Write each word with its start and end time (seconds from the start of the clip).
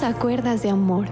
Bienvenidos 0.00 0.62
de 0.62 0.70
Amor. 0.70 1.06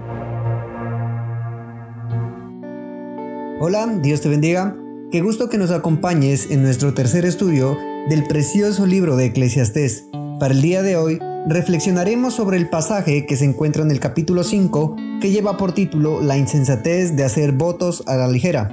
Hola, 3.61 3.87
Dios 4.01 4.19
te 4.19 4.27
bendiga. 4.27 4.75
Qué 5.09 5.21
gusto 5.21 5.47
que 5.47 5.57
nos 5.57 5.71
acompañes 5.71 6.51
en 6.51 6.63
nuestro 6.63 6.93
tercer 6.93 7.23
estudio 7.23 7.77
del 8.09 8.25
precioso 8.27 8.85
libro 8.85 9.15
de 9.15 9.27
Eclesiastés. 9.27 10.09
Para 10.37 10.53
el 10.53 10.61
día 10.61 10.81
de 10.81 10.97
hoy 10.97 11.19
reflexionaremos 11.47 12.33
sobre 12.33 12.57
el 12.57 12.69
pasaje 12.69 13.25
que 13.25 13.37
se 13.37 13.45
encuentra 13.45 13.83
en 13.83 13.91
el 13.91 14.01
capítulo 14.01 14.43
5 14.43 14.97
que 15.21 15.31
lleva 15.31 15.55
por 15.55 15.73
título 15.73 16.19
La 16.19 16.37
insensatez 16.37 17.15
de 17.15 17.23
hacer 17.23 17.53
votos 17.53 18.03
a 18.05 18.17
la 18.17 18.27
ligera. 18.27 18.69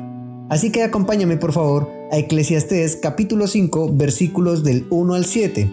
Así 0.48 0.73
que 0.73 0.83
acompáñame 0.83 1.37
por 1.37 1.52
favor 1.52 1.88
a 2.11 2.19
Eclesiastés 2.19 2.97
capítulo 2.97 3.47
5 3.47 3.92
versículos 3.95 4.65
del 4.65 4.88
1 4.91 5.15
al 5.15 5.24
7. 5.24 5.70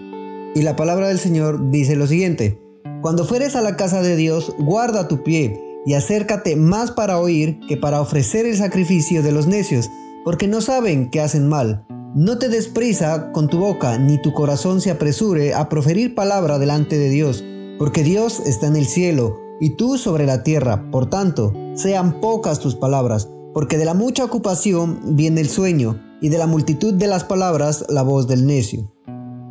Y 0.53 0.61
la 0.61 0.75
palabra 0.75 1.07
del 1.07 1.17
Señor 1.17 1.71
dice 1.71 1.95
lo 1.95 2.05
siguiente. 2.05 2.66
Cuando 3.01 3.25
fueres 3.25 3.55
a 3.55 3.61
la 3.61 3.75
casa 3.75 4.01
de 4.01 4.15
Dios, 4.15 4.53
guarda 4.57 5.07
tu 5.07 5.23
pie 5.23 5.61
y 5.85 5.93
acércate 5.93 6.55
más 6.55 6.91
para 6.91 7.19
oír 7.19 7.59
que 7.67 7.77
para 7.77 8.01
ofrecer 8.01 8.45
el 8.45 8.57
sacrificio 8.57 9.23
de 9.23 9.31
los 9.31 9.47
necios, 9.47 9.89
porque 10.25 10.47
no 10.47 10.61
saben 10.61 11.09
que 11.09 11.21
hacen 11.21 11.47
mal. 11.47 11.85
No 12.15 12.39
te 12.39 12.49
des 12.49 12.67
prisa 12.67 13.31
con 13.31 13.47
tu 13.47 13.59
boca, 13.59 13.97
ni 13.97 14.21
tu 14.21 14.33
corazón 14.33 14.81
se 14.81 14.91
apresure 14.91 15.53
a 15.53 15.69
proferir 15.69 16.15
palabra 16.15 16.57
delante 16.57 16.97
de 16.97 17.09
Dios, 17.09 17.43
porque 17.77 18.03
Dios 18.03 18.41
está 18.45 18.67
en 18.67 18.75
el 18.75 18.87
cielo 18.87 19.39
y 19.59 19.71
tú 19.71 19.97
sobre 19.97 20.25
la 20.25 20.43
tierra. 20.43 20.89
Por 20.91 21.09
tanto, 21.09 21.53
sean 21.75 22.19
pocas 22.19 22.59
tus 22.59 22.75
palabras, 22.75 23.29
porque 23.53 23.77
de 23.77 23.85
la 23.85 23.93
mucha 23.93 24.25
ocupación 24.25 25.15
viene 25.15 25.41
el 25.41 25.49
sueño, 25.49 26.01
y 26.19 26.29
de 26.29 26.37
la 26.37 26.47
multitud 26.47 26.93
de 26.93 27.07
las 27.07 27.23
palabras 27.23 27.85
la 27.89 28.01
voz 28.01 28.27
del 28.27 28.47
necio. 28.47 28.91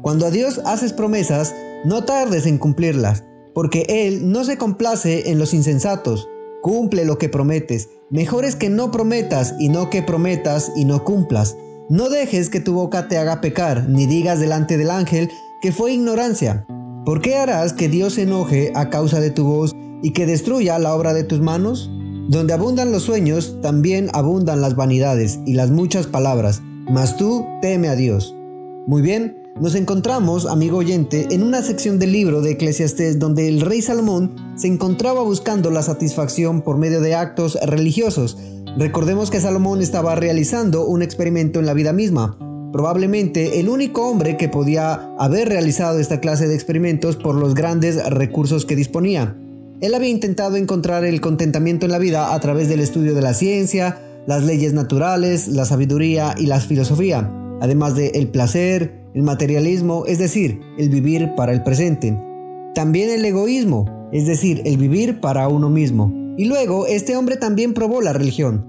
Cuando 0.02 0.26
a 0.26 0.30
Dios 0.30 0.60
haces 0.64 0.92
promesas, 0.92 1.54
no 1.84 2.04
tardes 2.04 2.46
en 2.46 2.58
cumplirlas, 2.58 3.24
porque 3.56 3.86
Él 3.88 4.30
no 4.30 4.44
se 4.44 4.58
complace 4.58 5.30
en 5.30 5.38
los 5.38 5.54
insensatos. 5.54 6.28
Cumple 6.60 7.06
lo 7.06 7.16
que 7.16 7.30
prometes. 7.30 7.88
Mejor 8.10 8.44
es 8.44 8.54
que 8.54 8.68
no 8.68 8.90
prometas 8.90 9.54
y 9.58 9.70
no 9.70 9.88
que 9.88 10.02
prometas 10.02 10.70
y 10.76 10.84
no 10.84 11.04
cumplas. 11.04 11.56
No 11.88 12.10
dejes 12.10 12.50
que 12.50 12.60
tu 12.60 12.74
boca 12.74 13.08
te 13.08 13.16
haga 13.16 13.40
pecar, 13.40 13.88
ni 13.88 14.04
digas 14.04 14.40
delante 14.40 14.76
del 14.76 14.90
ángel 14.90 15.30
que 15.62 15.72
fue 15.72 15.94
ignorancia. 15.94 16.66
¿Por 17.06 17.22
qué 17.22 17.36
harás 17.36 17.72
que 17.72 17.88
Dios 17.88 18.16
se 18.16 18.24
enoje 18.24 18.72
a 18.74 18.90
causa 18.90 19.20
de 19.20 19.30
tu 19.30 19.44
voz 19.44 19.72
y 20.02 20.12
que 20.12 20.26
destruya 20.26 20.78
la 20.78 20.94
obra 20.94 21.14
de 21.14 21.24
tus 21.24 21.40
manos? 21.40 21.90
Donde 22.28 22.52
abundan 22.52 22.92
los 22.92 23.04
sueños, 23.04 23.56
también 23.62 24.10
abundan 24.12 24.60
las 24.60 24.76
vanidades 24.76 25.38
y 25.46 25.54
las 25.54 25.70
muchas 25.70 26.06
palabras, 26.06 26.60
mas 26.90 27.16
tú 27.16 27.46
teme 27.62 27.88
a 27.88 27.96
Dios. 27.96 28.34
Muy 28.86 29.00
bien, 29.00 29.45
nos 29.60 29.74
encontramos, 29.74 30.46
amigo 30.46 30.78
oyente, 30.78 31.28
en 31.30 31.42
una 31.42 31.62
sección 31.62 31.98
del 31.98 32.12
libro 32.12 32.42
de 32.42 32.52
Eclesiastés 32.52 33.18
donde 33.18 33.48
el 33.48 33.62
rey 33.62 33.80
Salomón 33.80 34.34
se 34.56 34.66
encontraba 34.66 35.22
buscando 35.22 35.70
la 35.70 35.82
satisfacción 35.82 36.60
por 36.60 36.76
medio 36.76 37.00
de 37.00 37.14
actos 37.14 37.58
religiosos. 37.62 38.36
Recordemos 38.76 39.30
que 39.30 39.40
Salomón 39.40 39.80
estaba 39.80 40.14
realizando 40.14 40.84
un 40.84 41.02
experimento 41.02 41.58
en 41.58 41.66
la 41.66 41.72
vida 41.72 41.94
misma, 41.94 42.36
probablemente 42.70 43.58
el 43.58 43.70
único 43.70 44.06
hombre 44.06 44.36
que 44.36 44.50
podía 44.50 45.14
haber 45.18 45.48
realizado 45.48 45.98
esta 45.98 46.20
clase 46.20 46.46
de 46.48 46.54
experimentos 46.54 47.16
por 47.16 47.34
los 47.34 47.54
grandes 47.54 48.04
recursos 48.10 48.66
que 48.66 48.76
disponía. 48.76 49.38
Él 49.80 49.94
había 49.94 50.10
intentado 50.10 50.56
encontrar 50.56 51.04
el 51.06 51.22
contentamiento 51.22 51.86
en 51.86 51.92
la 51.92 51.98
vida 51.98 52.34
a 52.34 52.40
través 52.40 52.68
del 52.68 52.80
estudio 52.80 53.14
de 53.14 53.22
la 53.22 53.32
ciencia, 53.32 54.00
las 54.26 54.44
leyes 54.44 54.74
naturales, 54.74 55.48
la 55.48 55.64
sabiduría 55.64 56.34
y 56.36 56.44
la 56.46 56.60
filosofía, 56.60 57.30
además 57.62 57.94
de 57.94 58.08
el 58.08 58.28
placer, 58.28 59.05
el 59.16 59.22
materialismo, 59.22 60.04
es 60.04 60.18
decir, 60.18 60.60
el 60.76 60.90
vivir 60.90 61.34
para 61.36 61.52
el 61.52 61.62
presente. 61.62 62.20
También 62.74 63.08
el 63.08 63.24
egoísmo, 63.24 63.86
es 64.12 64.26
decir, 64.26 64.60
el 64.66 64.76
vivir 64.76 65.20
para 65.20 65.48
uno 65.48 65.70
mismo. 65.70 66.12
Y 66.36 66.44
luego, 66.44 66.86
este 66.86 67.16
hombre 67.16 67.38
también 67.38 67.72
probó 67.72 68.02
la 68.02 68.12
religión. 68.12 68.66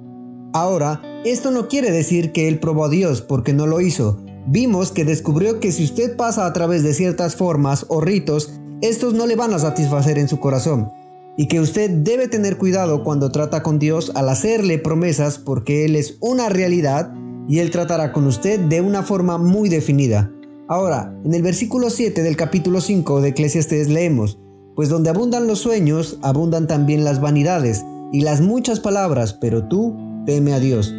Ahora, 0.54 1.02
esto 1.26 1.52
no 1.52 1.68
quiere 1.68 1.92
decir 1.92 2.32
que 2.32 2.48
él 2.48 2.62
probó 2.62 2.86
a 2.86 2.90
Dios 2.90 3.22
porque 3.22 3.52
no 3.52 3.68
lo 3.68 3.82
hizo. 3.82 4.24
Vimos 4.48 4.94
que 4.94 5.04
descubrió 5.04 5.60
que 5.60 5.74
si 5.74 5.84
usted 5.84 6.16
pasa 6.16 6.46
a 6.46 6.54
través 6.54 6.82
de 6.82 6.94
ciertas 6.94 7.36
formas 7.36 7.86
o 7.90 8.00
ritos, 8.00 8.54
estos 8.82 9.14
no 9.14 9.28
le 9.28 9.36
van 9.36 9.54
a 9.54 9.60
satisfacer 9.60 10.18
en 10.18 10.30
su 10.30 10.40
corazón. 10.40 10.90
Y 11.36 11.50
que 11.50 11.60
usted 11.60 11.90
debe 11.90 12.30
tener 12.30 12.58
cuidado 12.58 13.04
cuando 13.04 13.34
trata 13.34 13.64
con 13.64 13.80
Dios 13.80 14.14
al 14.16 14.30
hacerle 14.30 14.80
promesas 14.80 15.40
porque 15.40 15.84
Él 15.84 15.98
es 15.98 16.18
una 16.22 16.48
realidad 16.48 17.12
y 17.50 17.60
Él 17.60 17.70
tratará 17.70 18.14
con 18.14 18.26
usted 18.28 18.62
de 18.62 18.80
una 18.80 19.04
forma 19.04 19.38
muy 19.38 19.68
definida. 19.68 20.32
Ahora, 20.70 21.18
en 21.24 21.34
el 21.34 21.44
versículo 21.44 21.90
7 21.90 22.24
del 22.24 22.36
capítulo 22.36 22.82
5 22.82 23.22
de 23.22 23.30
Eclesiastes 23.30 23.88
leemos, 23.88 24.38
Pues 24.76 24.90
donde 24.90 25.10
abundan 25.10 25.48
los 25.48 25.60
sueños, 25.60 26.20
abundan 26.22 26.68
también 26.68 27.06
las 27.06 27.22
vanidades 27.22 27.86
y 28.12 28.20
las 28.20 28.42
muchas 28.42 28.82
palabras, 28.82 29.32
pero 29.34 29.70
tú 29.70 29.96
teme 30.26 30.52
a 30.52 30.60
Dios. 30.60 30.94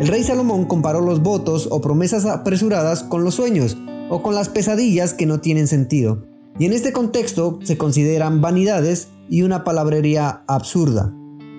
El 0.00 0.08
rey 0.08 0.24
Salomón 0.24 0.64
comparó 0.64 1.02
los 1.02 1.22
votos 1.22 1.68
o 1.70 1.82
promesas 1.82 2.24
apresuradas 2.24 3.02
con 3.02 3.22
los 3.22 3.34
sueños 3.34 3.76
o 4.08 4.22
con 4.22 4.34
las 4.34 4.48
pesadillas 4.48 5.12
que 5.12 5.26
no 5.26 5.38
tienen 5.40 5.68
sentido. 5.68 6.22
Y 6.58 6.64
en 6.64 6.72
este 6.72 6.94
contexto 6.94 7.58
se 7.62 7.76
consideran 7.76 8.40
vanidades 8.40 9.08
y 9.28 9.42
una 9.42 9.64
palabrería 9.64 10.44
absurda. 10.46 11.14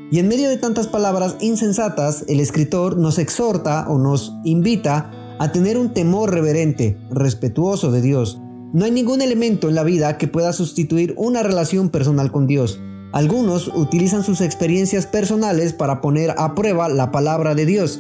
Y 0.10 0.18
en 0.18 0.28
medio 0.28 0.50
de 0.50 0.58
tantas 0.58 0.88
palabras 0.88 1.36
insensatas, 1.42 2.26
el 2.28 2.40
escritor 2.40 2.98
nos 2.98 3.20
exhorta 3.20 3.86
o 3.88 4.00
nos 4.00 4.34
invita 4.44 5.12
a 5.42 5.52
tener 5.52 5.80
un 5.80 5.92
temor 5.92 6.32
reverente, 6.32 7.00
respetuoso 7.10 7.92
de 7.92 8.04
Dios. 8.04 8.40
No 8.74 8.86
hay 8.86 8.92
ningún 8.92 9.24
elemento 9.24 9.70
en 9.70 9.74
la 9.74 9.84
vida 9.84 10.20
que 10.20 10.28
pueda 10.28 10.54
sustituir 10.54 11.16
una 11.18 11.42
relación 11.42 11.90
personal 11.90 12.32
con 12.32 12.46
Dios. 12.46 12.80
Algunos 13.12 13.72
utilizan 13.74 14.24
sus 14.24 14.40
experiencias 14.40 15.08
personales 15.08 15.74
para 15.74 16.00
poner 16.00 16.36
a 16.38 16.54
prueba 16.54 16.90
la 16.90 17.10
palabra 17.10 17.56
de 17.56 17.66
Dios, 17.66 18.00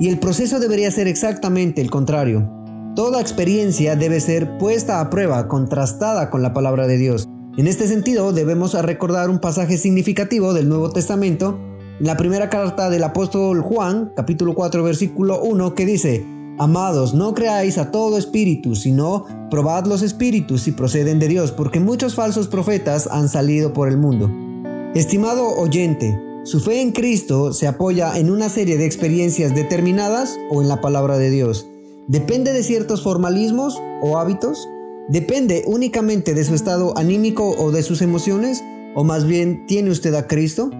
y 0.00 0.08
el 0.08 0.18
proceso 0.18 0.58
debería 0.58 0.90
ser 0.90 1.06
exactamente 1.06 1.80
el 1.80 1.92
contrario. 1.92 2.50
Toda 2.96 3.20
experiencia 3.20 3.94
debe 3.94 4.18
ser 4.18 4.58
puesta 4.58 5.00
a 5.00 5.10
prueba, 5.10 5.46
contrastada 5.46 6.28
con 6.28 6.42
la 6.42 6.52
palabra 6.52 6.88
de 6.88 6.98
Dios. 6.98 7.28
En 7.56 7.68
este 7.68 7.86
sentido, 7.86 8.32
debemos 8.32 8.74
recordar 8.74 9.30
un 9.30 9.38
pasaje 9.38 9.78
significativo 9.78 10.54
del 10.54 10.68
Nuevo 10.68 10.90
Testamento, 10.90 11.56
en 12.00 12.06
la 12.08 12.16
primera 12.16 12.50
carta 12.50 12.90
del 12.90 13.04
apóstol 13.04 13.60
Juan, 13.60 14.10
capítulo 14.16 14.56
4, 14.56 14.82
versículo 14.82 15.40
1, 15.40 15.74
que 15.76 15.86
dice, 15.86 16.39
Amados, 16.60 17.14
no 17.14 17.32
creáis 17.32 17.78
a 17.78 17.90
todo 17.90 18.18
espíritu, 18.18 18.74
sino 18.74 19.24
probad 19.50 19.86
los 19.86 20.02
espíritus 20.02 20.60
si 20.60 20.72
proceden 20.72 21.18
de 21.18 21.26
Dios, 21.26 21.52
porque 21.52 21.80
muchos 21.80 22.14
falsos 22.14 22.48
profetas 22.48 23.08
han 23.10 23.30
salido 23.30 23.72
por 23.72 23.88
el 23.88 23.96
mundo. 23.96 24.30
Estimado 24.94 25.56
oyente, 25.56 26.20
¿su 26.44 26.60
fe 26.60 26.82
en 26.82 26.92
Cristo 26.92 27.54
se 27.54 27.66
apoya 27.66 28.18
en 28.18 28.30
una 28.30 28.50
serie 28.50 28.76
de 28.76 28.84
experiencias 28.84 29.54
determinadas 29.54 30.36
o 30.50 30.60
en 30.60 30.68
la 30.68 30.82
palabra 30.82 31.16
de 31.16 31.30
Dios? 31.30 31.66
¿Depende 32.08 32.52
de 32.52 32.62
ciertos 32.62 33.02
formalismos 33.02 33.80
o 34.02 34.18
hábitos? 34.18 34.68
¿Depende 35.08 35.64
únicamente 35.66 36.34
de 36.34 36.44
su 36.44 36.54
estado 36.54 36.92
anímico 36.98 37.54
o 37.56 37.72
de 37.72 37.82
sus 37.82 38.02
emociones? 38.02 38.62
¿O 38.94 39.02
más 39.02 39.26
bien 39.26 39.64
tiene 39.66 39.88
usted 39.88 40.12
a 40.12 40.26
Cristo? 40.26 40.70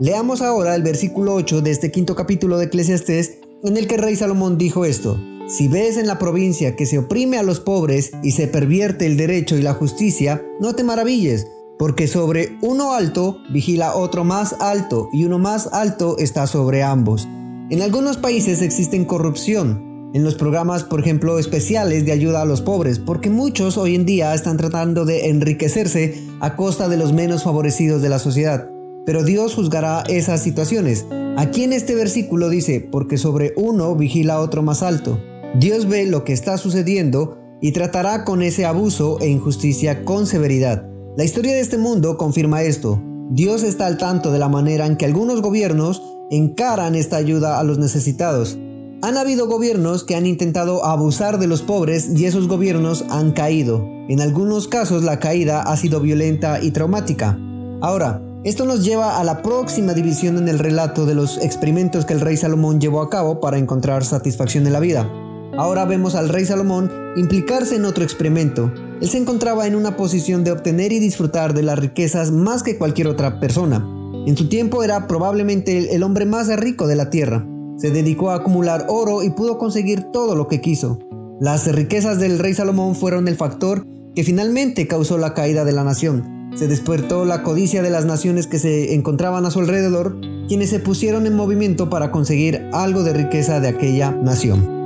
Leamos 0.00 0.42
ahora 0.42 0.74
el 0.74 0.82
versículo 0.82 1.32
8 1.32 1.62
de 1.62 1.70
este 1.70 1.90
quinto 1.90 2.14
capítulo 2.14 2.58
de 2.58 2.66
Eclesiastés 2.66 3.38
en 3.62 3.78
el 3.78 3.86
que 3.86 3.94
el 3.94 4.02
rey 4.02 4.16
Salomón 4.16 4.58
dijo 4.58 4.84
esto. 4.84 5.18
Si 5.50 5.66
ves 5.66 5.96
en 5.96 6.06
la 6.06 6.20
provincia 6.20 6.76
que 6.76 6.86
se 6.86 6.98
oprime 6.98 7.36
a 7.36 7.42
los 7.42 7.58
pobres 7.58 8.12
y 8.22 8.30
se 8.30 8.46
pervierte 8.46 9.06
el 9.06 9.16
derecho 9.16 9.58
y 9.58 9.62
la 9.62 9.74
justicia, 9.74 10.40
no 10.60 10.76
te 10.76 10.84
maravilles, 10.84 11.48
porque 11.76 12.06
sobre 12.06 12.56
uno 12.62 12.92
alto 12.92 13.38
vigila 13.52 13.96
otro 13.96 14.22
más 14.22 14.54
alto 14.60 15.08
y 15.12 15.24
uno 15.24 15.40
más 15.40 15.68
alto 15.72 16.16
está 16.18 16.46
sobre 16.46 16.84
ambos. 16.84 17.26
En 17.68 17.82
algunos 17.82 18.16
países 18.16 18.62
existen 18.62 19.04
corrupción, 19.04 20.12
en 20.14 20.22
los 20.22 20.36
programas, 20.36 20.84
por 20.84 21.00
ejemplo, 21.00 21.36
especiales 21.40 22.06
de 22.06 22.12
ayuda 22.12 22.42
a 22.42 22.46
los 22.46 22.60
pobres, 22.60 23.00
porque 23.00 23.28
muchos 23.28 23.76
hoy 23.76 23.96
en 23.96 24.06
día 24.06 24.32
están 24.34 24.56
tratando 24.56 25.04
de 25.04 25.30
enriquecerse 25.30 26.22
a 26.38 26.54
costa 26.54 26.88
de 26.88 26.96
los 26.96 27.12
menos 27.12 27.42
favorecidos 27.42 28.02
de 28.02 28.08
la 28.08 28.20
sociedad. 28.20 28.70
Pero 29.04 29.24
Dios 29.24 29.56
juzgará 29.56 30.04
esas 30.08 30.44
situaciones. 30.44 31.06
Aquí 31.36 31.64
en 31.64 31.72
este 31.72 31.96
versículo 31.96 32.50
dice, 32.50 32.80
porque 32.80 33.18
sobre 33.18 33.52
uno 33.56 33.96
vigila 33.96 34.38
otro 34.38 34.62
más 34.62 34.84
alto. 34.84 35.20
Dios 35.54 35.88
ve 35.88 36.06
lo 36.06 36.24
que 36.24 36.32
está 36.32 36.58
sucediendo 36.58 37.38
y 37.60 37.72
tratará 37.72 38.24
con 38.24 38.40
ese 38.42 38.66
abuso 38.66 39.18
e 39.20 39.28
injusticia 39.28 40.04
con 40.04 40.26
severidad. 40.26 40.88
La 41.16 41.24
historia 41.24 41.52
de 41.52 41.60
este 41.60 41.76
mundo 41.76 42.16
confirma 42.16 42.62
esto. 42.62 43.02
Dios 43.30 43.64
está 43.64 43.86
al 43.86 43.98
tanto 43.98 44.30
de 44.30 44.38
la 44.38 44.48
manera 44.48 44.86
en 44.86 44.96
que 44.96 45.06
algunos 45.06 45.42
gobiernos 45.42 46.02
encaran 46.30 46.94
esta 46.94 47.16
ayuda 47.16 47.58
a 47.58 47.64
los 47.64 47.78
necesitados. 47.78 48.58
Han 49.02 49.16
habido 49.16 49.48
gobiernos 49.48 50.04
que 50.04 50.14
han 50.14 50.26
intentado 50.26 50.84
abusar 50.84 51.38
de 51.38 51.48
los 51.48 51.62
pobres 51.62 52.08
y 52.16 52.26
esos 52.26 52.46
gobiernos 52.46 53.04
han 53.10 53.32
caído. 53.32 53.84
En 54.08 54.20
algunos 54.20 54.68
casos 54.68 55.02
la 55.02 55.18
caída 55.18 55.62
ha 55.62 55.76
sido 55.76 56.00
violenta 56.00 56.62
y 56.62 56.70
traumática. 56.70 57.38
Ahora, 57.80 58.22
esto 58.44 58.66
nos 58.66 58.84
lleva 58.84 59.18
a 59.18 59.24
la 59.24 59.42
próxima 59.42 59.94
división 59.94 60.38
en 60.38 60.48
el 60.48 60.58
relato 60.60 61.06
de 61.06 61.14
los 61.14 61.38
experimentos 61.38 62.04
que 62.06 62.14
el 62.14 62.20
rey 62.20 62.36
Salomón 62.36 62.80
llevó 62.80 63.02
a 63.02 63.10
cabo 63.10 63.40
para 63.40 63.58
encontrar 63.58 64.04
satisfacción 64.04 64.66
en 64.66 64.72
la 64.72 64.80
vida. 64.80 65.10
Ahora 65.56 65.84
vemos 65.84 66.14
al 66.14 66.28
rey 66.28 66.44
Salomón 66.44 66.90
implicarse 67.16 67.76
en 67.76 67.84
otro 67.84 68.04
experimento, 68.04 68.72
Él 69.00 69.08
se 69.08 69.18
encontraba 69.18 69.66
en 69.66 69.74
una 69.74 69.96
posición 69.96 70.44
de 70.44 70.52
obtener 70.52 70.92
y 70.92 70.98
disfrutar 70.98 71.54
de 71.54 71.62
las 71.62 71.78
riquezas 71.78 72.30
más 72.30 72.62
que 72.62 72.76
cualquier 72.78 73.08
otra 73.08 73.40
persona. 73.40 73.86
En 74.26 74.36
su 74.36 74.48
tiempo 74.48 74.82
era 74.84 75.06
probablemente 75.06 75.94
el 75.94 76.02
hombre 76.02 76.26
más 76.26 76.54
rico 76.56 76.86
de 76.86 76.96
la 76.96 77.08
tierra. 77.08 77.46
Se 77.78 77.90
dedicó 77.90 78.30
a 78.30 78.36
acumular 78.36 78.86
oro 78.88 79.22
y 79.22 79.30
pudo 79.30 79.56
conseguir 79.56 80.04
todo 80.12 80.34
lo 80.34 80.48
que 80.48 80.60
quiso. 80.60 80.98
Las 81.40 81.66
riquezas 81.72 82.20
del 82.20 82.38
rey 82.38 82.52
Salomón 82.52 82.94
fueron 82.94 83.26
el 83.26 83.36
factor 83.36 83.86
que 84.14 84.24
finalmente 84.24 84.86
causó 84.86 85.16
la 85.16 85.32
caída 85.32 85.64
de 85.64 85.72
la 85.72 85.84
nación. 85.84 86.52
Se 86.56 86.68
despertó 86.68 87.24
la 87.24 87.42
codicia 87.42 87.80
de 87.80 87.90
las 87.90 88.04
naciones 88.04 88.46
que 88.46 88.58
se 88.58 88.92
encontraban 88.94 89.46
a 89.46 89.50
su 89.50 89.60
alrededor, 89.60 90.20
quienes 90.48 90.68
se 90.68 90.80
pusieron 90.80 91.26
en 91.26 91.36
movimiento 91.36 91.88
para 91.88 92.10
conseguir 92.10 92.68
algo 92.72 93.02
de 93.02 93.14
riqueza 93.14 93.60
de 93.60 93.68
aquella 93.68 94.10
nación. 94.10 94.79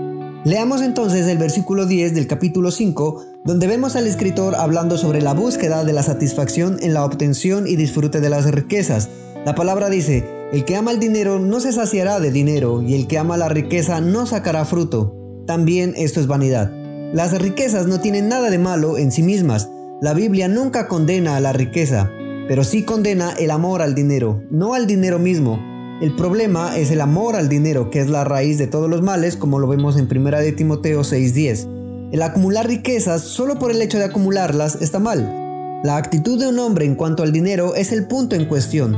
Leamos 0.44 0.82
entonces 0.82 1.26
el 1.26 1.38
versículo 1.38 1.86
10 1.86 2.14
del 2.14 2.26
capítulo 2.26 2.70
5, 2.70 3.24
donde 3.46 3.66
vemos 3.66 3.96
al 3.96 4.06
escritor 4.06 4.54
hablando 4.54 4.98
sobre 4.98 5.22
la 5.22 5.32
búsqueda 5.32 5.84
de 5.84 5.94
la 5.94 6.02
satisfacción 6.02 6.76
en 6.82 6.92
la 6.92 7.02
obtención 7.06 7.66
y 7.66 7.76
disfrute 7.76 8.20
de 8.20 8.28
las 8.28 8.44
riquezas. 8.50 9.08
La 9.46 9.54
palabra 9.54 9.88
dice, 9.88 10.22
el 10.52 10.66
que 10.66 10.76
ama 10.76 10.90
el 10.90 11.00
dinero 11.00 11.38
no 11.38 11.60
se 11.60 11.72
saciará 11.72 12.20
de 12.20 12.30
dinero, 12.30 12.82
y 12.82 12.94
el 12.94 13.06
que 13.06 13.16
ama 13.16 13.38
la 13.38 13.48
riqueza 13.48 14.02
no 14.02 14.26
sacará 14.26 14.66
fruto. 14.66 15.16
También 15.46 15.94
esto 15.96 16.20
es 16.20 16.26
vanidad. 16.26 16.70
Las 17.14 17.40
riquezas 17.40 17.86
no 17.86 18.00
tienen 18.00 18.28
nada 18.28 18.50
de 18.50 18.58
malo 18.58 18.98
en 18.98 19.12
sí 19.12 19.22
mismas. 19.22 19.70
La 20.02 20.12
Biblia 20.12 20.46
nunca 20.46 20.88
condena 20.88 21.36
a 21.36 21.40
la 21.40 21.54
riqueza, 21.54 22.10
pero 22.48 22.64
sí 22.64 22.82
condena 22.82 23.32
el 23.38 23.50
amor 23.50 23.80
al 23.80 23.94
dinero, 23.94 24.42
no 24.50 24.74
al 24.74 24.86
dinero 24.86 25.18
mismo, 25.18 25.58
el 26.00 26.16
problema 26.16 26.76
es 26.76 26.90
el 26.90 27.00
amor 27.00 27.36
al 27.36 27.48
dinero, 27.48 27.88
que 27.90 28.00
es 28.00 28.10
la 28.10 28.24
raíz 28.24 28.58
de 28.58 28.66
todos 28.66 28.90
los 28.90 29.00
males, 29.00 29.36
como 29.36 29.60
lo 29.60 29.68
vemos 29.68 29.96
en 29.96 30.08
1 30.10 30.40
de 30.40 30.52
Timoteo 30.52 31.04
6:10. 31.04 31.68
El 32.12 32.22
acumular 32.22 32.66
riquezas 32.66 33.22
solo 33.22 33.58
por 33.58 33.70
el 33.70 33.80
hecho 33.80 33.98
de 33.98 34.04
acumularlas 34.04 34.76
está 34.82 34.98
mal. 34.98 35.80
La 35.84 35.96
actitud 35.96 36.38
de 36.38 36.48
un 36.48 36.58
hombre 36.58 36.84
en 36.84 36.96
cuanto 36.96 37.22
al 37.22 37.32
dinero 37.32 37.74
es 37.74 37.92
el 37.92 38.06
punto 38.06 38.34
en 38.34 38.46
cuestión. 38.46 38.92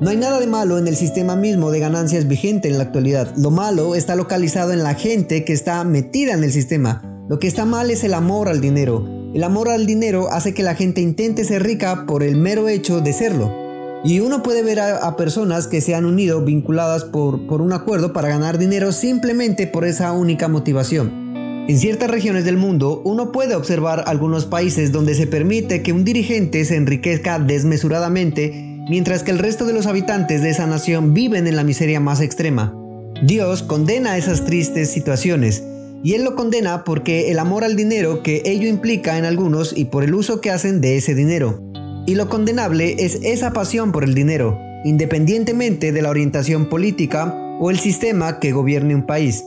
No 0.00 0.10
hay 0.10 0.16
nada 0.16 0.40
de 0.40 0.46
malo 0.46 0.78
en 0.78 0.88
el 0.88 0.96
sistema 0.96 1.36
mismo 1.36 1.70
de 1.70 1.78
ganancias 1.78 2.26
vigente 2.26 2.68
en 2.68 2.78
la 2.78 2.84
actualidad. 2.84 3.32
Lo 3.36 3.50
malo 3.50 3.94
está 3.94 4.16
localizado 4.16 4.72
en 4.72 4.82
la 4.82 4.94
gente 4.94 5.44
que 5.44 5.52
está 5.52 5.84
metida 5.84 6.32
en 6.32 6.42
el 6.42 6.52
sistema. 6.52 7.02
Lo 7.28 7.38
que 7.38 7.46
está 7.46 7.64
mal 7.64 7.90
es 7.90 8.02
el 8.02 8.14
amor 8.14 8.48
al 8.48 8.60
dinero. 8.60 9.06
El 9.34 9.44
amor 9.44 9.68
al 9.68 9.86
dinero 9.86 10.28
hace 10.32 10.54
que 10.54 10.62
la 10.64 10.74
gente 10.74 11.00
intente 11.00 11.44
ser 11.44 11.62
rica 11.62 12.06
por 12.06 12.22
el 12.22 12.36
mero 12.36 12.68
hecho 12.68 13.00
de 13.00 13.12
serlo. 13.12 13.59
Y 14.02 14.20
uno 14.20 14.42
puede 14.42 14.62
ver 14.62 14.80
a, 14.80 15.16
personas 15.16 15.66
que 15.66 15.80
se 15.80 15.94
han 15.94 16.06
unido 16.06 16.42
vinculadas 16.42 17.04
por, 17.04 17.46
por 17.46 17.60
un 17.60 17.72
acuerdo 17.72 18.12
para 18.12 18.28
ganar 18.28 18.56
dinero 18.56 18.92
simplemente 18.92 19.66
por 19.66 19.84
esa 19.84 20.12
única 20.12 20.48
motivación. 20.48 21.20
En 21.68 21.78
ciertas 21.78 22.10
regiones 22.10 22.44
del 22.44 22.56
mundo, 22.56 23.02
uno 23.04 23.30
puede 23.30 23.54
observar 23.54 24.04
algunos 24.06 24.46
países 24.46 24.90
donde 24.90 25.14
se 25.14 25.26
permite 25.26 25.82
que 25.82 25.92
un 25.92 26.04
dirigente 26.04 26.64
se 26.64 26.76
enriquezca 26.76 27.38
desmesuradamente, 27.38 28.50
mientras 28.88 29.22
que 29.22 29.30
el 29.30 29.38
resto 29.38 29.66
de 29.66 29.74
los 29.74 29.86
habitantes 29.86 30.42
de 30.42 30.50
esa 30.50 30.66
nación 30.66 31.14
viven 31.14 31.46
en 31.46 31.54
la 31.54 31.62
miseria 31.62 32.00
más 32.00 32.22
extrema. 32.22 32.74
Dios 33.22 33.62
condena 33.62 34.16
esas 34.16 34.46
tristes 34.46 34.90
situaciones, 34.90 35.62
y 36.02 36.14
Él 36.14 36.24
lo 36.24 36.34
condena 36.34 36.82
porque 36.84 37.30
el 37.30 37.38
amor 37.38 37.62
al 37.62 37.76
dinero 37.76 38.22
que 38.22 38.42
ello 38.46 38.66
implica 38.66 39.18
en 39.18 39.26
algunos 39.26 39.76
y 39.76 39.84
por 39.84 40.02
el 40.02 40.14
uso 40.14 40.40
que 40.40 40.50
hacen 40.50 40.80
de 40.80 40.96
ese 40.96 41.14
dinero. 41.14 41.69
Y 42.10 42.16
lo 42.16 42.28
condenable 42.28 42.96
es 42.98 43.20
esa 43.22 43.52
pasión 43.52 43.92
por 43.92 44.02
el 44.02 44.14
dinero, 44.14 44.58
independientemente 44.82 45.92
de 45.92 46.02
la 46.02 46.10
orientación 46.10 46.68
política 46.68 47.32
o 47.60 47.70
el 47.70 47.78
sistema 47.78 48.40
que 48.40 48.50
gobierne 48.50 48.96
un 48.96 49.06
país. 49.06 49.44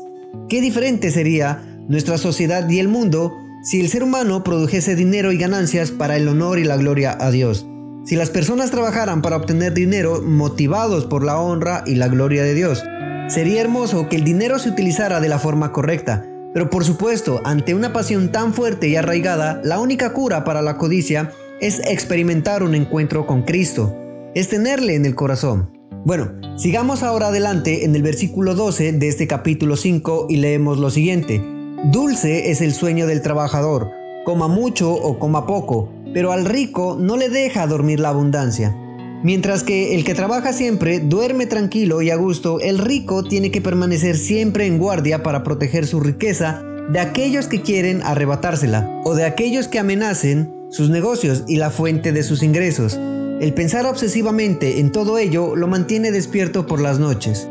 Qué 0.47 0.61
diferente 0.61 1.11
sería 1.11 1.61
nuestra 1.89 2.17
sociedad 2.17 2.69
y 2.69 2.79
el 2.79 2.87
mundo 2.87 3.33
si 3.63 3.81
el 3.81 3.89
ser 3.89 4.01
humano 4.01 4.45
produjese 4.45 4.95
dinero 4.95 5.33
y 5.33 5.37
ganancias 5.37 5.91
para 5.91 6.15
el 6.15 6.25
honor 6.29 6.57
y 6.57 6.63
la 6.63 6.77
gloria 6.77 7.17
a 7.19 7.31
Dios. 7.31 7.67
Si 8.05 8.15
las 8.15 8.29
personas 8.29 8.71
trabajaran 8.71 9.21
para 9.21 9.35
obtener 9.35 9.73
dinero 9.73 10.21
motivados 10.21 11.03
por 11.03 11.25
la 11.25 11.39
honra 11.39 11.83
y 11.85 11.95
la 11.95 12.07
gloria 12.07 12.43
de 12.43 12.53
Dios. 12.53 12.81
Sería 13.27 13.59
hermoso 13.59 14.07
que 14.07 14.15
el 14.15 14.23
dinero 14.23 14.57
se 14.57 14.69
utilizara 14.69 15.19
de 15.19 15.27
la 15.27 15.37
forma 15.37 15.73
correcta, 15.73 16.25
pero 16.53 16.69
por 16.69 16.85
supuesto, 16.85 17.41
ante 17.43 17.75
una 17.75 17.91
pasión 17.91 18.31
tan 18.31 18.53
fuerte 18.53 18.87
y 18.87 18.95
arraigada, 18.95 19.59
la 19.65 19.79
única 19.79 20.13
cura 20.13 20.45
para 20.45 20.61
la 20.61 20.77
codicia 20.77 21.33
es 21.63 21.79
experimentar 21.79 22.61
un 22.61 22.75
encuentro 22.75 23.25
con 23.25 23.43
Cristo, 23.43 23.95
es 24.35 24.49
tenerle 24.49 24.95
en 24.95 25.05
el 25.05 25.15
corazón. 25.15 25.71
Bueno, 26.03 26.33
sigamos 26.57 27.03
ahora 27.03 27.27
adelante 27.27 27.85
en 27.85 27.95
el 27.95 28.03
versículo 28.03 28.53
12 28.53 28.91
de 28.91 29.07
este 29.07 29.27
capítulo 29.27 29.77
5 29.77 30.27
y 30.29 30.35
leemos 30.35 30.77
lo 30.77 30.89
siguiente. 30.89 31.41
Dulce 31.85 32.51
es 32.51 32.59
el 32.59 32.73
sueño 32.73 33.07
del 33.07 33.21
trabajador, 33.21 33.91
coma 34.25 34.49
mucho 34.49 34.93
o 34.93 35.17
coma 35.19 35.47
poco, 35.47 35.89
pero 36.13 36.33
al 36.33 36.43
rico 36.43 36.97
no 36.99 37.15
le 37.15 37.29
deja 37.29 37.65
dormir 37.65 38.01
la 38.01 38.09
abundancia. 38.09 38.77
Mientras 39.23 39.63
que 39.63 39.95
el 39.95 40.03
que 40.03 40.15
trabaja 40.15 40.51
siempre 40.51 40.99
duerme 40.99 41.45
tranquilo 41.45 42.01
y 42.01 42.09
a 42.09 42.17
gusto, 42.17 42.59
el 42.59 42.77
rico 42.77 43.23
tiene 43.23 43.51
que 43.51 43.61
permanecer 43.61 44.17
siempre 44.17 44.67
en 44.67 44.79
guardia 44.79 45.23
para 45.23 45.43
proteger 45.43 45.87
su 45.87 46.01
riqueza 46.01 46.61
de 46.91 46.99
aquellos 46.99 47.47
que 47.47 47.61
quieren 47.61 48.01
arrebatársela 48.03 49.01
o 49.05 49.15
de 49.15 49.23
aquellos 49.23 49.69
que 49.69 49.79
amenacen 49.79 50.62
sus 50.73 50.89
negocios 50.89 51.43
y 51.47 51.57
la 51.57 51.69
fuente 51.69 52.11
de 52.11 52.23
sus 52.23 52.41
ingresos. 52.41 52.99
El 53.39 53.53
pensar 53.53 53.85
obsesivamente 53.85 54.79
en 54.79 54.91
todo 54.91 55.19
ello 55.19 55.55
lo 55.55 55.67
mantiene 55.67 56.11
despierto 56.11 56.65
por 56.65 56.81
las 56.81 56.97
noches. 56.97 57.47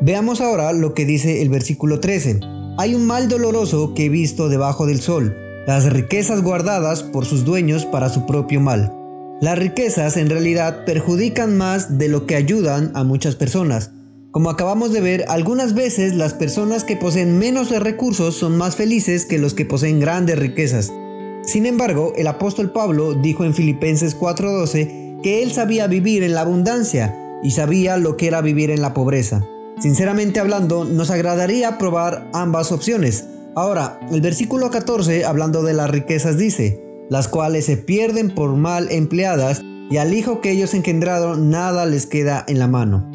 Veamos 0.00 0.40
ahora 0.40 0.72
lo 0.72 0.94
que 0.94 1.04
dice 1.04 1.42
el 1.42 1.48
versículo 1.48 1.98
13. 1.98 2.38
Hay 2.78 2.94
un 2.94 3.06
mal 3.06 3.28
doloroso 3.28 3.92
que 3.94 4.06
he 4.06 4.08
visto 4.08 4.48
debajo 4.48 4.86
del 4.86 5.00
sol, 5.00 5.36
las 5.66 5.92
riquezas 5.92 6.42
guardadas 6.42 7.02
por 7.02 7.26
sus 7.26 7.44
dueños 7.44 7.86
para 7.86 8.08
su 8.08 8.24
propio 8.24 8.60
mal. 8.60 8.92
Las 9.40 9.58
riquezas 9.58 10.16
en 10.16 10.30
realidad 10.30 10.84
perjudican 10.84 11.56
más 11.56 11.98
de 11.98 12.08
lo 12.08 12.24
que 12.24 12.36
ayudan 12.36 12.92
a 12.94 13.02
muchas 13.02 13.34
personas. 13.34 13.90
Como 14.30 14.48
acabamos 14.48 14.92
de 14.92 15.00
ver, 15.00 15.24
algunas 15.26 15.74
veces 15.74 16.14
las 16.14 16.34
personas 16.34 16.84
que 16.84 16.94
poseen 16.94 17.36
menos 17.36 17.70
recursos 17.70 18.36
son 18.36 18.56
más 18.56 18.76
felices 18.76 19.26
que 19.26 19.38
los 19.38 19.54
que 19.54 19.64
poseen 19.64 19.98
grandes 19.98 20.38
riquezas. 20.38 20.92
Sin 21.42 21.66
embargo, 21.66 22.12
el 22.16 22.26
apóstol 22.26 22.70
Pablo 22.70 23.14
dijo 23.14 23.44
en 23.44 23.54
Filipenses 23.54 24.14
4:12 24.14 25.20
que 25.22 25.42
él 25.42 25.52
sabía 25.52 25.86
vivir 25.86 26.22
en 26.22 26.34
la 26.34 26.42
abundancia 26.42 27.16
y 27.42 27.52
sabía 27.52 27.96
lo 27.96 28.16
que 28.16 28.26
era 28.26 28.40
vivir 28.40 28.70
en 28.70 28.82
la 28.82 28.94
pobreza. 28.94 29.44
Sinceramente 29.78 30.40
hablando, 30.40 30.84
nos 30.84 31.10
agradaría 31.10 31.78
probar 31.78 32.28
ambas 32.34 32.70
opciones. 32.70 33.24
Ahora, 33.56 33.98
el 34.12 34.20
versículo 34.20 34.70
14, 34.70 35.24
hablando 35.24 35.62
de 35.62 35.72
las 35.72 35.90
riquezas, 35.90 36.36
dice, 36.36 36.82
las 37.08 37.28
cuales 37.28 37.64
se 37.64 37.76
pierden 37.76 38.34
por 38.34 38.54
mal 38.56 38.88
empleadas 38.90 39.62
y 39.90 39.96
al 39.96 40.14
hijo 40.14 40.40
que 40.40 40.52
ellos 40.52 40.74
engendraron 40.74 41.50
nada 41.50 41.86
les 41.86 42.06
queda 42.06 42.44
en 42.46 42.58
la 42.58 42.68
mano. 42.68 43.10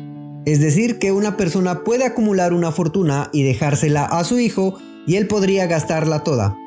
Es 0.45 0.59
decir, 0.59 1.00
que 1.00 1.11
una 1.11 1.38
persona 1.38 1.83
puede 1.83 2.05
acumular 2.05 2.53
una 2.53 2.71
fortuna 2.71 3.29
y 3.31 3.43
dejársela 3.43 4.05
a 4.05 4.23
su 4.23 4.39
hijo 4.39 4.77
y 5.07 5.15
él 5.15 5.27
podría 5.27 5.67
gastarla 5.67 6.23
toda. 6.23 6.57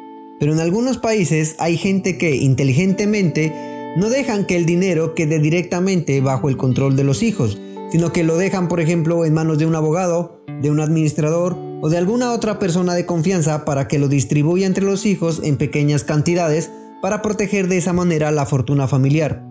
Pero 0.41 0.53
en 0.53 0.61
algunos 0.61 0.99
países 0.99 1.57
hay 1.59 1.77
gente 1.77 2.17
que 2.19 2.37
inteligentemente 2.37 3.53
no 3.97 4.09
dejan 4.09 4.47
que 4.47 4.57
el 4.57 4.67
dinero 4.67 5.15
quede 5.15 5.39
directamente 5.41 6.21
bajo 6.21 6.49
el 6.49 6.57
control 6.57 6.95
de 6.97 7.05
los 7.05 7.23
hijos, 7.23 7.59
sino 7.91 8.13
que 8.13 8.23
lo 8.23 8.37
dejan, 8.37 8.69
por 8.69 8.81
ejemplo, 8.81 9.25
en 9.25 9.35
manos 9.35 9.59
de 9.59 9.67
un 9.67 9.75
abogado, 9.75 10.41
de 10.63 10.71
un 10.71 10.81
administrador 10.81 11.57
o 11.81 11.89
de 11.89 11.97
alguna 11.97 12.33
otra 12.33 12.59
persona 12.59 12.95
de 12.95 13.07
confianza 13.07 13.65
para 13.65 13.89
que 13.89 13.99
lo 13.99 14.09
distribuya 14.09 14.67
entre 14.67 14.85
los 14.85 15.07
hijos 15.07 15.41
en 15.43 15.57
pequeñas 15.57 16.05
cantidades 16.05 16.71
para 17.03 17.23
proteger 17.23 17.69
de 17.69 17.79
esa 17.79 17.93
manera 17.93 18.31
la 18.31 18.47
fortuna 18.47 18.89
familiar. 18.89 19.45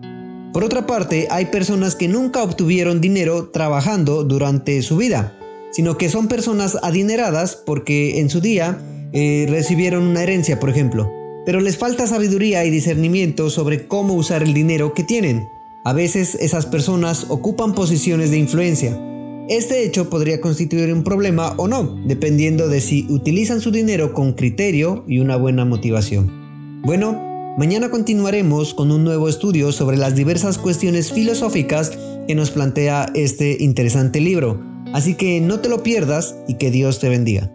Por 0.52 0.64
otra 0.64 0.86
parte, 0.86 1.28
hay 1.30 1.46
personas 1.46 1.94
que 1.94 2.08
nunca 2.08 2.42
obtuvieron 2.42 3.00
dinero 3.00 3.50
trabajando 3.50 4.24
durante 4.24 4.80
su 4.82 4.96
vida, 4.96 5.36
sino 5.70 5.98
que 5.98 6.08
son 6.08 6.28
personas 6.28 6.78
adineradas 6.82 7.56
porque 7.56 8.20
en 8.20 8.30
su 8.30 8.40
día 8.40 8.78
eh, 9.12 9.46
recibieron 9.48 10.04
una 10.04 10.22
herencia, 10.22 10.60
por 10.60 10.70
ejemplo, 10.70 11.10
pero 11.46 11.60
les 11.60 11.78
falta 11.78 12.06
sabiduría 12.06 12.64
y 12.64 12.70
discernimiento 12.70 13.48
sobre 13.50 13.86
cómo 13.86 14.14
usar 14.14 14.42
el 14.42 14.52
dinero 14.52 14.92
que 14.92 15.04
tienen. 15.04 15.48
A 15.84 15.92
veces 15.92 16.34
esas 16.34 16.66
personas 16.66 17.26
ocupan 17.30 17.74
posiciones 17.74 18.30
de 18.30 18.38
influencia. 18.38 19.00
Este 19.48 19.82
hecho 19.82 20.10
podría 20.10 20.42
constituir 20.42 20.92
un 20.92 21.04
problema 21.04 21.54
o 21.56 21.68
no, 21.68 21.84
dependiendo 22.04 22.68
de 22.68 22.82
si 22.82 23.06
utilizan 23.08 23.62
su 23.62 23.70
dinero 23.70 24.12
con 24.12 24.34
criterio 24.34 25.04
y 25.08 25.20
una 25.20 25.36
buena 25.36 25.64
motivación. 25.64 26.82
Bueno, 26.82 27.54
mañana 27.56 27.90
continuaremos 27.90 28.74
con 28.74 28.90
un 28.90 29.04
nuevo 29.04 29.26
estudio 29.26 29.72
sobre 29.72 29.96
las 29.96 30.14
diversas 30.14 30.58
cuestiones 30.58 31.12
filosóficas 31.12 31.92
que 32.26 32.34
nos 32.34 32.50
plantea 32.50 33.10
este 33.14 33.56
interesante 33.60 34.20
libro. 34.20 34.62
Así 34.92 35.14
que 35.14 35.40
no 35.40 35.60
te 35.60 35.70
lo 35.70 35.82
pierdas 35.82 36.36
y 36.46 36.56
que 36.56 36.70
Dios 36.70 36.98
te 36.98 37.08
bendiga. 37.08 37.50